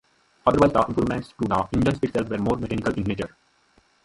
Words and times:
Otherwise, 0.47 0.73
the 0.73 0.79
improvements 0.81 1.27
to 1.39 1.47
the 1.47 1.67
engine 1.75 1.99
itself 2.01 2.27
were 2.27 2.37
more 2.39 2.57
mechanical 2.57 2.91
in 2.95 3.03
nature. 3.03 3.29